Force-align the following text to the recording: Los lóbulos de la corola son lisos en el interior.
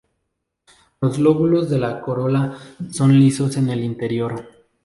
Los 0.99 1.19
lóbulos 1.19 1.69
de 1.69 1.77
la 1.77 2.01
corola 2.01 2.57
son 2.89 3.19
lisos 3.19 3.55
en 3.57 3.69
el 3.69 3.83
interior. 3.83 4.47